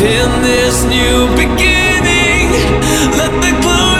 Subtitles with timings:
[0.00, 2.50] in this new beginning.
[3.18, 3.91] Let the glow.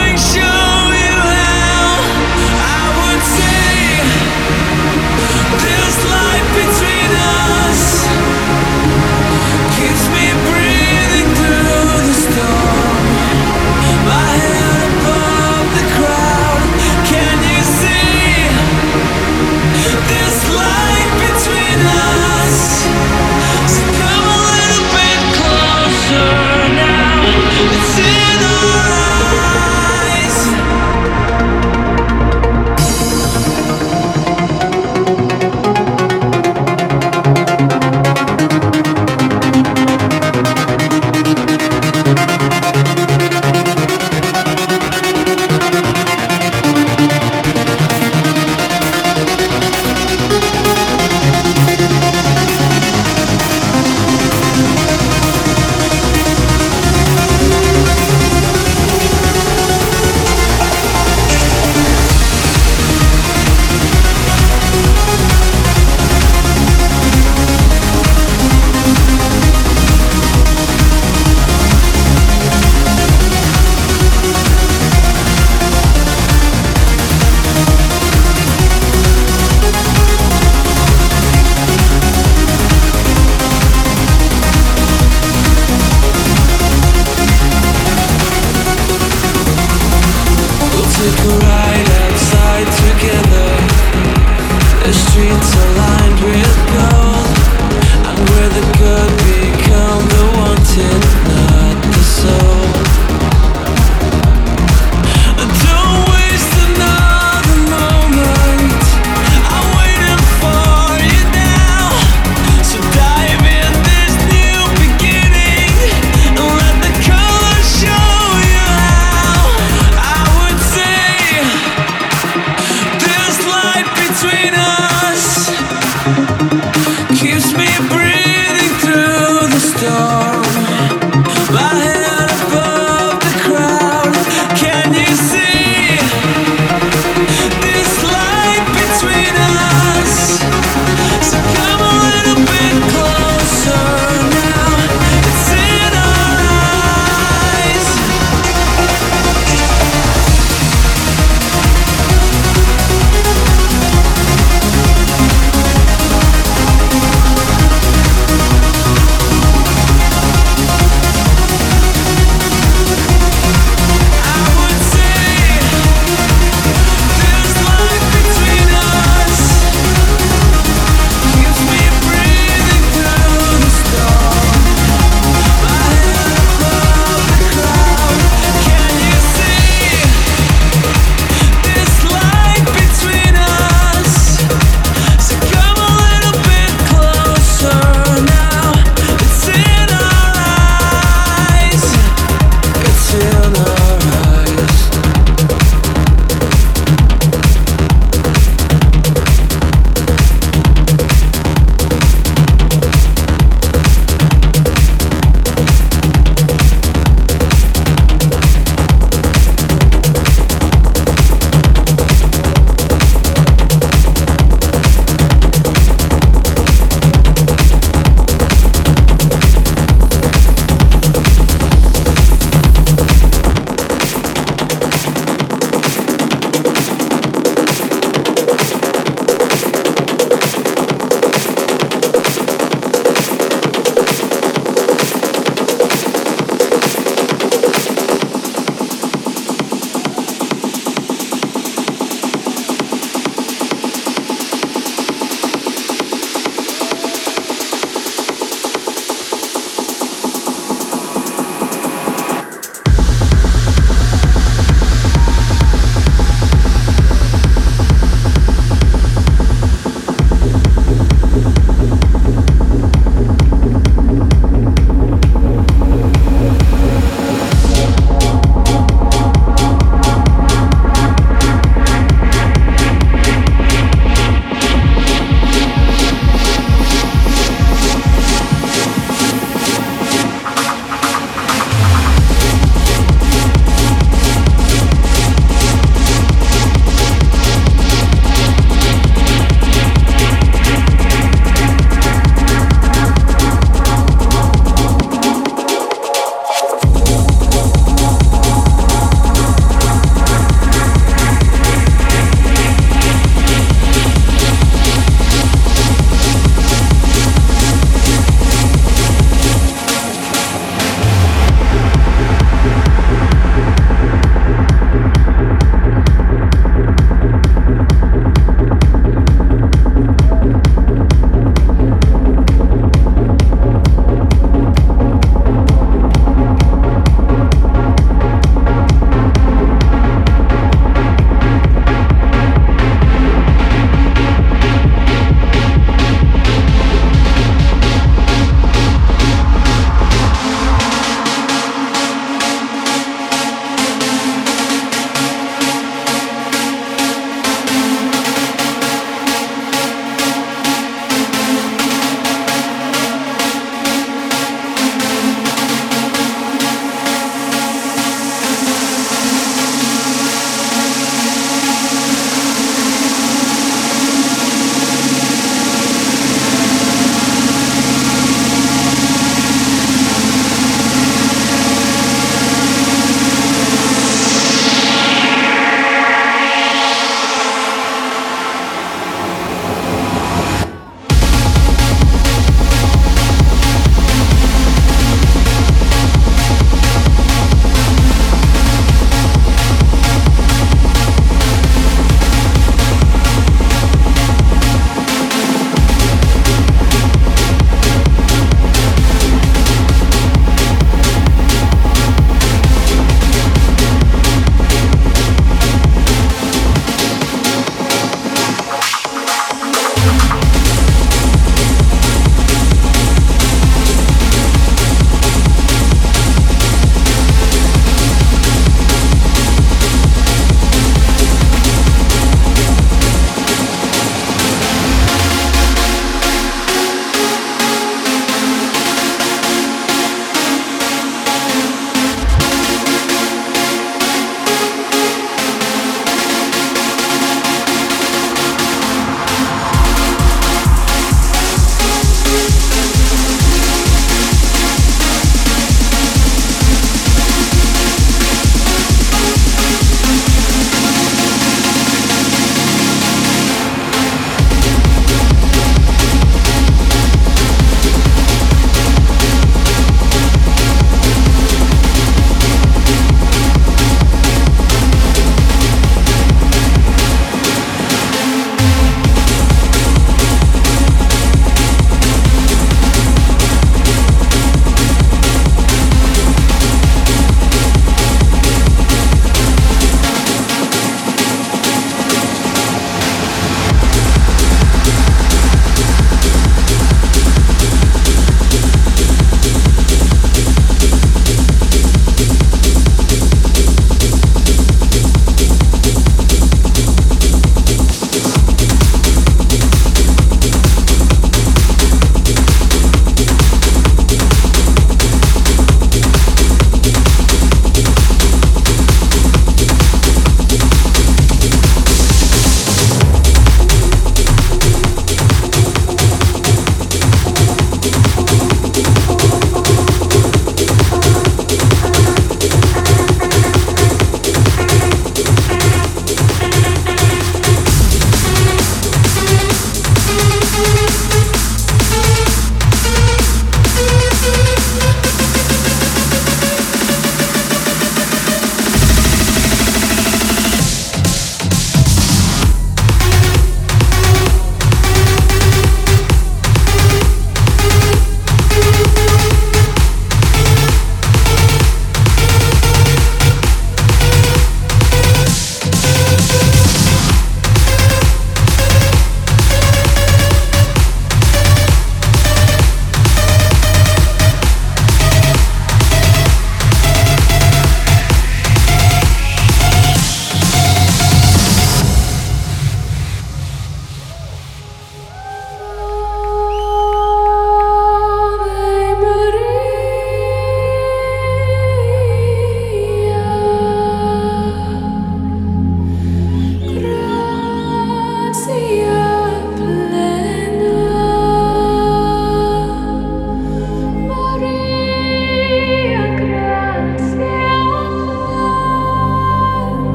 [27.65, 28.92] It's in our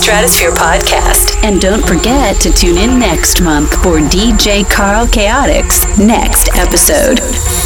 [0.00, 1.36] Stratosphere podcast.
[1.44, 7.59] And don't forget to tune in next month for DJ Carl Chaotics' next episode.